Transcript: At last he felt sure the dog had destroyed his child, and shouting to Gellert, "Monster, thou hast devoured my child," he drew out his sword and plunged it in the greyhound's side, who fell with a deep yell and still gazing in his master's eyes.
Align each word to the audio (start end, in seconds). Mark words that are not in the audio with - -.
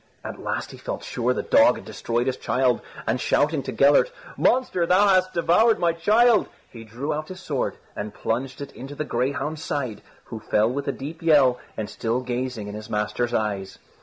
At 0.23 0.41
last 0.41 0.71
he 0.71 0.79
felt 0.79 1.03
sure 1.03 1.31
the 1.31 1.43
dog 1.43 1.75
had 1.75 1.85
destroyed 1.85 2.25
his 2.25 2.35
child, 2.37 2.81
and 3.05 3.21
shouting 3.21 3.61
to 3.61 3.71
Gellert, 3.71 4.11
"Monster, 4.35 4.87
thou 4.87 5.09
hast 5.09 5.33
devoured 5.35 5.77
my 5.77 5.93
child," 5.93 6.49
he 6.71 6.83
drew 6.83 7.13
out 7.13 7.27
his 7.27 7.39
sword 7.39 7.77
and 7.95 8.11
plunged 8.11 8.61
it 8.61 8.71
in 8.71 8.87
the 8.87 9.05
greyhound's 9.05 9.63
side, 9.63 10.01
who 10.23 10.39
fell 10.39 10.71
with 10.71 10.87
a 10.87 10.91
deep 10.91 11.21
yell 11.21 11.59
and 11.77 11.87
still 11.87 12.21
gazing 12.21 12.67
in 12.67 12.73
his 12.73 12.89
master's 12.89 13.31
eyes. 13.35 13.77